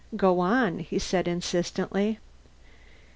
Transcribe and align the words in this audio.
"Go 0.15 0.39
on," 0.39 0.79
he 0.79 0.97
said 0.97 1.27
insistently. 1.27 2.17